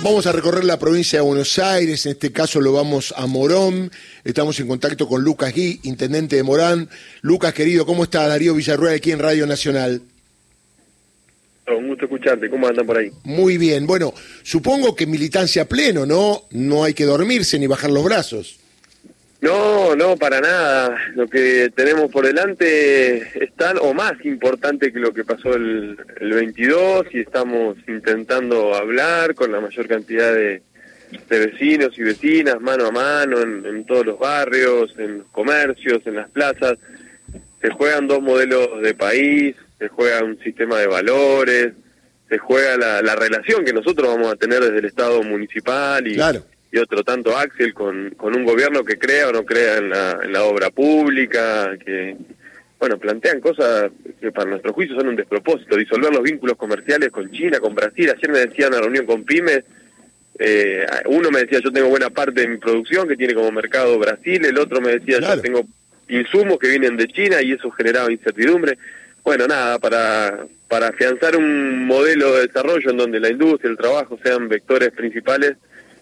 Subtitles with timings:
[0.00, 3.90] Vamos a recorrer la provincia de Buenos Aires, en este caso lo vamos a Morón.
[4.22, 6.88] Estamos en contacto con Lucas Gui, intendente de Morán.
[7.20, 10.00] Lucas, querido, ¿cómo está Darío Villarruel aquí en Radio Nacional?
[11.66, 13.10] Un gusto escucharte, ¿cómo andan por ahí?
[13.24, 14.14] Muy bien, bueno,
[14.44, 16.44] supongo que militancia pleno, ¿no?
[16.52, 18.60] No hay que dormirse ni bajar los brazos.
[19.40, 20.98] No, no, para nada.
[21.14, 25.96] Lo que tenemos por delante es tan o más importante que lo que pasó el,
[26.20, 30.62] el 22 y estamos intentando hablar con la mayor cantidad de,
[31.28, 36.28] vecinos y vecinas, mano a mano, en, todos los barrios, en los comercios, en las
[36.30, 36.76] plazas.
[37.60, 41.74] Se juegan dos modelos de país, se juega un sistema de valores,
[42.28, 46.16] se juega la, la relación que nosotros vamos a tener desde el Estado municipal y...
[46.16, 49.90] Claro y otro tanto Axel con, con un gobierno que crea o no crea en
[49.90, 52.16] la, en la obra pública, que
[52.78, 53.90] bueno, plantean cosas
[54.20, 58.10] que para nuestro juicio son un despropósito, disolver los vínculos comerciales con China, con Brasil,
[58.10, 59.64] ayer me decían en una reunión con pymes,
[60.38, 63.98] eh, uno me decía yo tengo buena parte de mi producción que tiene como mercado
[63.98, 65.64] Brasil, el otro me decía yo tengo
[66.08, 68.78] insumos que vienen de China y eso generaba incertidumbre.
[69.24, 74.18] Bueno, nada, para, para afianzar un modelo de desarrollo en donde la industria, el trabajo
[74.22, 75.56] sean vectores principales,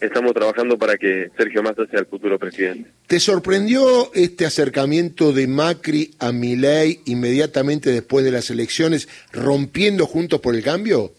[0.00, 2.90] estamos trabajando para que Sergio Massa sea el futuro presidente.
[3.06, 10.40] ¿Te sorprendió este acercamiento de Macri a Milei inmediatamente después de las elecciones, rompiendo Juntos
[10.40, 11.12] por el Cambio?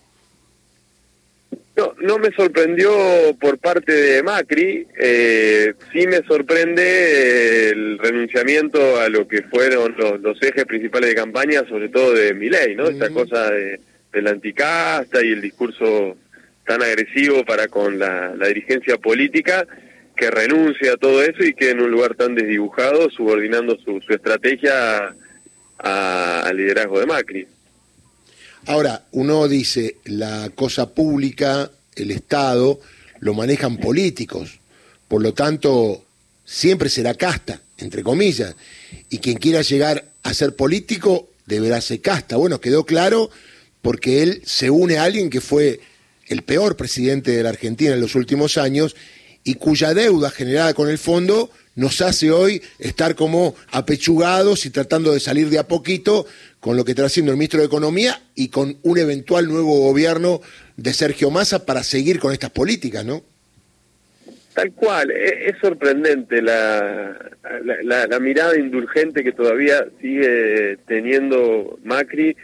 [1.76, 2.92] No, no me sorprendió
[3.40, 10.42] por parte de Macri, eh, sí me sorprende el renunciamiento a lo que fueron los,
[10.44, 12.90] ejes principales de campaña, sobre todo de Milei, ¿no?
[12.90, 13.80] Esta cosa de,
[14.12, 16.18] de la anticasta y el discurso
[16.70, 19.66] tan agresivo para con la, dirigencia política
[20.16, 25.16] que renuncia a todo eso y que en un lugar tan desdibujado, subordinando su, estrategia
[25.80, 27.48] al liderazgo de Macri.
[28.68, 32.80] Ahora, uno dice, la cosa pública, el Estado,
[33.20, 34.60] lo manejan políticos,
[35.08, 36.06] por lo tanto,
[36.46, 38.56] siempre será casta, entre comillas,
[39.10, 42.36] y quien quiera llegar a ser político deberá ser casta.
[42.36, 43.32] Bueno, quedó claro
[43.82, 45.80] porque él se une a alguien que fue
[46.30, 48.96] el peor presidente de la Argentina en los últimos años
[49.44, 55.14] y cuya deuda generada con el fondo nos hace hoy estar como apechugados y tratando
[55.14, 56.26] de salir de a poquito
[56.60, 60.42] con lo que está haciendo el ministro de Economía y con un eventual nuevo gobierno
[60.76, 63.24] de Sergio Massa para seguir con estas políticas, ¿no?
[64.54, 67.18] Tal cual, e-, es, sorprendente la,
[67.84, 72.36] la, la mirada indulgente que todavía sigue teniendo Macri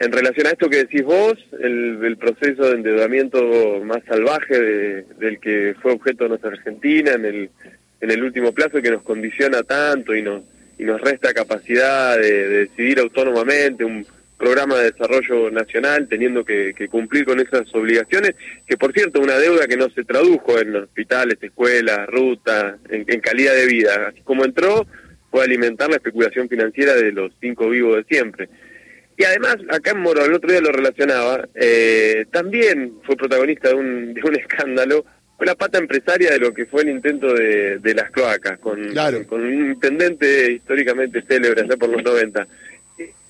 [0.00, 5.74] en relación a esto que decís vos, el, proceso de endeudamiento más salvaje del que
[5.80, 7.50] fue objeto nuestra Argentina en el,
[8.00, 10.42] en el último plazo que nos condiciona tanto y nos,
[10.78, 14.06] y nos resta capacidad de, decidir autónomamente un
[14.36, 19.66] programa de desarrollo nacional teniendo que, cumplir con esas obligaciones, que por cierto una deuda
[19.66, 24.08] que no se tradujo en hospitales, escuelas, rutas, en calidad de vida.
[24.08, 24.86] Así como entró,
[25.30, 28.48] fue alimentar la especulación financiera de los cinco vivos de siempre.
[29.18, 33.74] Y además, acá en Moro, el otro día lo relacionaba, eh, también fue protagonista de
[33.74, 35.04] un, de un escándalo,
[35.36, 38.94] fue la pata empresaria de lo que fue el intento de, de las cloacas, con,
[39.26, 42.46] con un intendente históricamente célebre allá por los 90.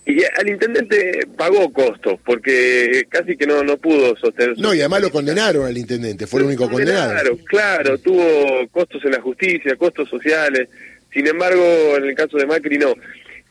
[0.05, 4.59] Y, al intendente pagó costos, porque casi que no, no pudo sostener...
[4.59, 7.13] No, y además lo condenaron al intendente, fue el único condenado.
[7.13, 10.69] Claro, claro, tuvo costos en la justicia, costos sociales,
[11.13, 12.95] sin embargo, en el caso de Macri no.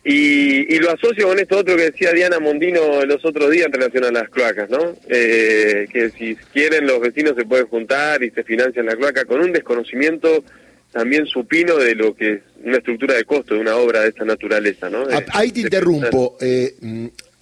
[0.10, 4.06] Y, lo asocio con esto otro que decía Diana Mondino los otros días en relación
[4.06, 4.96] a las cloacas, ¿no?
[5.10, 9.42] Eh, que si quieren los vecinos se pueden juntar y se financian la cloaca con
[9.42, 10.46] un desconocimiento
[10.94, 14.24] también supino de lo que es una estructura de costo de una obra de esta
[14.24, 15.04] naturaleza, ¿no?
[15.12, 16.38] Ah, ahí te interrumpo.
[16.40, 16.76] Eh,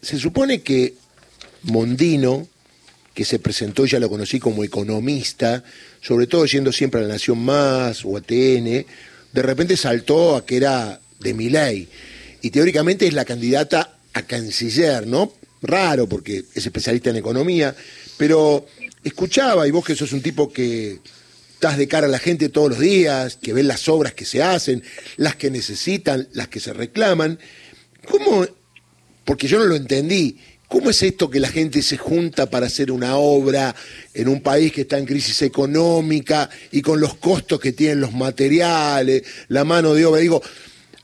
[0.01, 0.95] se supone que
[1.61, 2.47] Mondino,
[3.13, 5.63] que se presentó, ya lo conocí como economista,
[6.01, 8.85] sobre todo yendo siempre a la Nación Más o a TN,
[9.33, 11.87] de repente saltó a que era de mi ley
[12.45, 15.33] y teóricamente es la candidata a canciller, ¿no?
[15.63, 17.75] Raro porque es especialista en economía,
[18.17, 18.67] pero
[19.03, 20.99] escuchaba, y vos que sos un tipo que
[21.53, 24.43] estás de cara a la gente todos los días, que ves las obras que se
[24.43, 24.83] hacen,
[25.17, 27.39] las que necesitan, las que se reclaman,
[28.07, 28.45] ¿cómo,
[29.23, 30.37] porque yo no lo entendí,
[30.67, 33.75] ¿Cómo es esto que la gente se junta para hacer una obra
[34.15, 38.13] en un país que está en crisis económica y con los costos que tienen los
[38.13, 40.21] materiales, la mano de obra?
[40.21, 40.41] Digo,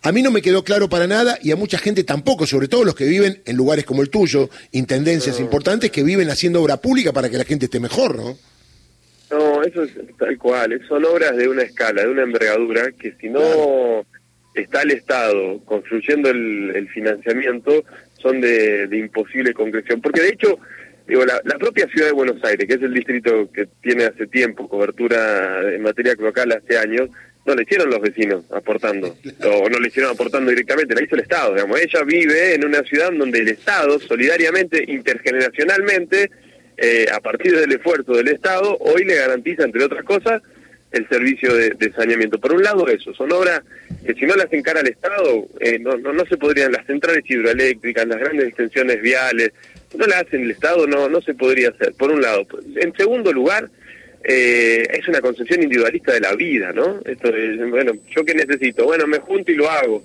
[0.03, 2.83] a mí no me quedó claro para nada y a mucha gente tampoco, sobre todo
[2.83, 7.13] los que viven en lugares como el tuyo, intendencias importantes que viven haciendo obra pública
[7.13, 8.37] para que la gente esté mejor, ¿no?
[9.31, 13.29] No, eso es tal cual, son obras de una escala, de una envergadura, que si
[13.29, 14.05] no
[14.53, 17.83] está el Estado construyendo el, financiamiento,
[18.21, 20.01] son de, imposible concreción.
[20.01, 20.59] Porque de hecho,
[21.07, 24.67] digo, la, propia ciudad de Buenos Aires, que es el distrito que tiene hace tiempo
[24.67, 27.09] cobertura en materia cloacal hace años,
[27.45, 31.21] no le hicieron los vecinos aportando, o no le hicieron aportando directamente, la hizo el
[31.21, 31.79] Estado, digamos.
[31.79, 36.31] Ella vive en una ciudad donde el Estado, solidariamente, intergeneracionalmente,
[36.77, 40.41] eh, a partir del esfuerzo del Estado, hoy le garantiza, entre otras cosas,
[40.91, 42.39] el servicio de, saneamiento.
[42.39, 43.61] Por un lado, eso, son obras
[44.05, 47.23] que si no las encara el Estado, eh, no, no, no se podrían, las centrales
[47.29, 49.53] hidroeléctricas, las grandes extensiones viales,
[49.95, 52.45] no las hace el Estado, no, no se podría hacer, por un lado.
[52.75, 53.69] En segundo lugar,
[54.23, 56.99] eh, es una concepción individualista de la vida, ¿no?
[57.05, 58.85] Esto es, bueno, ¿yo qué necesito?
[58.85, 60.03] Bueno, me junto y lo hago,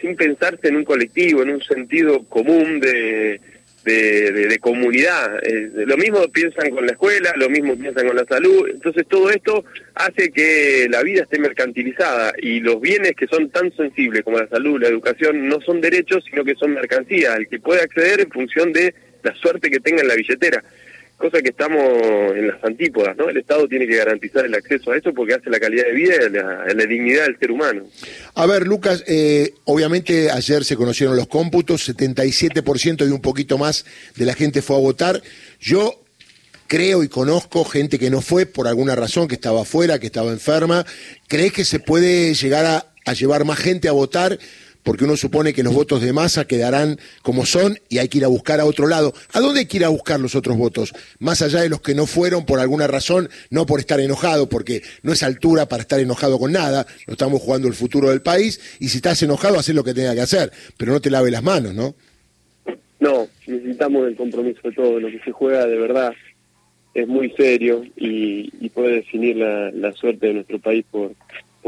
[0.00, 3.40] sin pensarse en un colectivo, en un sentido común de,
[3.84, 5.38] de, comunidad.
[5.42, 8.68] Eh, lo mismo piensan con la escuela, lo mismo piensan con la salud.
[8.70, 13.74] Entonces todo esto hace que la vida esté mercantilizada y los bienes que son tan
[13.76, 17.60] sensibles como la salud, la educación, no son derechos, sino que son mercancías, al que
[17.60, 20.62] puede acceder en función de la suerte que tenga en la billetera
[21.18, 21.82] cosa que estamos
[22.34, 23.28] en las antípodas, ¿no?
[23.28, 26.14] El Estado tiene que garantizar el acceso a eso porque hace la calidad de vida
[26.68, 27.82] y la, dignidad del ser humano.
[28.34, 33.84] A ver, Lucas, eh, obviamente ayer se conocieron los cómputos, 77% y un poquito más
[34.16, 35.20] de la gente fue a votar.
[35.60, 36.00] Yo
[36.68, 40.30] creo y conozco gente que no fue por alguna razón, que estaba afuera, que estaba
[40.30, 40.86] enferma.
[41.26, 44.38] ¿Crees que se puede llegar a llevar más gente a votar?
[44.88, 48.24] Porque uno supone que los votos de masa quedarán como son y hay que ir
[48.24, 49.12] a buscar a otro lado.
[49.34, 50.94] ¿A dónde hay que ir a buscar los otros votos?
[51.18, 54.80] Más allá de los que no fueron por alguna razón, no por estar enojado, porque
[55.02, 58.78] no es altura para estar enojado con nada, no estamos jugando el futuro del país
[58.80, 61.42] y si estás enojado, haces lo que tenga que hacer, pero no te lave las
[61.42, 61.94] manos, ¿no?
[62.98, 66.14] No, necesitamos el compromiso de todo, lo que se juega de verdad
[66.94, 71.12] es muy serio y, puede definir la suerte de nuestro país por,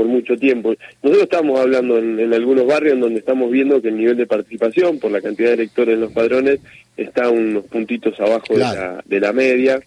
[0.00, 0.74] por mucho tiempo.
[1.02, 4.98] Nosotros estamos hablando en, algunos barrios en donde estamos viendo que el nivel de participación
[4.98, 6.60] por la cantidad de electores en los padrones
[6.96, 9.78] está unos puntitos abajo de, la, de la media.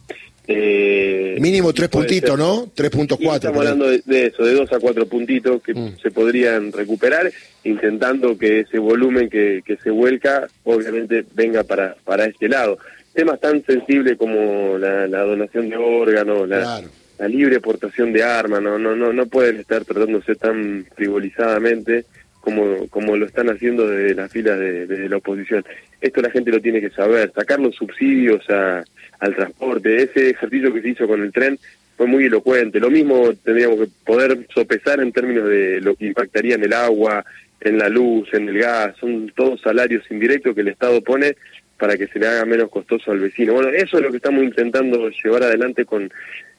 [0.47, 2.67] Eh, Mínimo tres puntitos, ¿no?
[2.75, 3.33] 3.4.
[3.33, 5.97] Estamos hablando de, eso, de dos a cuatro puntitos que mm.
[5.99, 7.31] se podrían recuperar,
[7.63, 12.77] intentando que ese volumen que, que se vuelca, obviamente, venga para, para este lado.
[13.13, 16.83] Temas tan sensibles como la, donación de órganos, la,
[17.17, 22.05] la libre portación de armas, no, no, no, no pueden estar tratándose tan frivolizadamente
[22.41, 25.63] como, como lo están haciendo desde las filas de, la oposición.
[26.01, 28.83] Esto la gente lo tiene que saber, sacar los subsidios a,
[29.19, 31.57] al transporte, ese ejercicio que se hizo con el tren
[31.95, 32.79] fue muy elocuente.
[32.79, 37.23] Lo mismo tendríamos que poder sopesar en términos de lo que impactaría en el agua,
[37.61, 41.35] en la luz, en el gas, son todos salarios indirectos que el Estado pone
[41.77, 43.53] para que se le haga menos costoso al vecino.
[43.53, 46.11] Bueno, eso es lo que estamos intentando llevar adelante con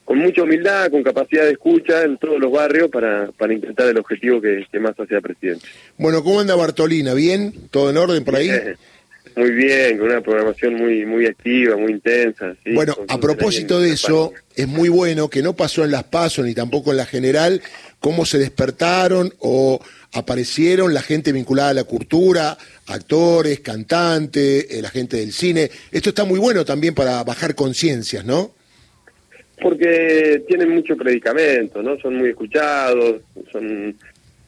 [0.04, 3.98] con mucha humildad, con capacidad de escucha en todos los barrios para, para intentar el
[3.98, 5.66] objetivo que, que más sea presidente.
[5.96, 7.14] Bueno, ¿cómo anda Bartolina?
[7.14, 7.52] ¿Bien?
[7.70, 8.50] ¿Todo en orden por ahí?
[9.36, 12.54] muy bien, con una programación muy muy activa, muy intensa.
[12.72, 16.54] bueno, a propósito de eso, es muy bueno que no pasó en las pasos ni
[16.54, 17.60] tampoco en la general,
[17.98, 19.80] cómo se despertaron o
[20.12, 22.56] aparecieron la gente vinculada a la cultura,
[22.86, 25.70] actores, cantantes, eh, la gente del cine.
[25.90, 28.53] Esto está muy bueno también para bajar conciencias, ¿no?
[29.60, 31.98] Porque tienen mucho predicamento, ¿no?
[31.98, 33.22] Son muy escuchados,
[33.52, 33.94] son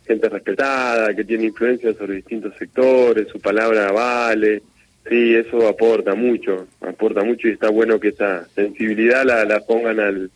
[0.06, 4.62] gente respetada, que tiene influencia sobre distintos sectores, su palabra vale.
[5.08, 10.00] Sí, eso aporta mucho, aporta mucho y está bueno que esa sensibilidad la, la pongan
[10.00, 10.30] al,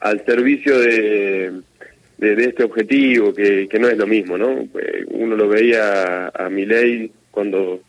[0.00, 1.62] al servicio de,
[2.18, 4.68] de, este objetivo, que, que no es lo mismo, ¿no?
[4.78, 7.80] Eh, uno lo veía a, a ley cuando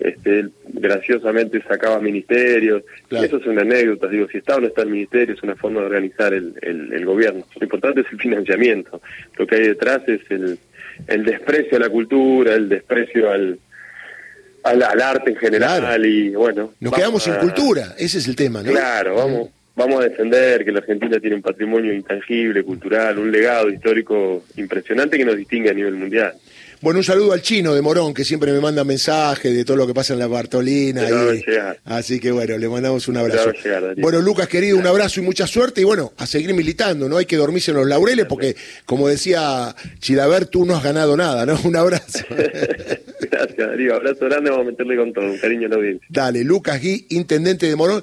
[0.00, 4.90] este, graciosamente sacaba ministerios, eso es una anécdota, digo, si está o no está el
[4.90, 9.00] ministerio es una forma de organizar el, el, gobierno, lo importante es el financiamiento,
[9.36, 10.58] lo que hay detrás es el,
[11.06, 13.58] el desprecio a la cultura, el desprecio al,
[14.62, 16.72] al, arte en general y bueno.
[16.80, 18.70] Nos quedamos sin cultura, ese es el tema, ¿no?
[18.70, 23.68] Claro, vamos, vamos a defender que la Argentina tiene un patrimonio intangible, cultural, un legado
[23.68, 26.34] histórico impresionante que nos distingue a nivel mundial.
[26.82, 29.86] Bueno, un saludo al chino de Morón, que siempre me manda mensajes de todo lo
[29.86, 31.02] que pasa en la Bartolina.
[31.84, 33.52] así que bueno, le mandamos un abrazo.
[33.98, 35.82] bueno, Lucas, querido, un abrazo y mucha suerte.
[35.82, 38.56] Y bueno, a seguir militando, no hay que dormirse en los laureles, porque
[38.86, 41.58] como decía Chilaver, tú no has ganado nada, ¿no?
[41.64, 42.24] Un abrazo.
[43.30, 43.94] Gracias, Darío.
[43.94, 46.06] Abrazo grande, vamos a meterle con todo, un cariño a la audiencia.
[46.08, 48.02] Dale, Lucas Gui, intendente de Morón.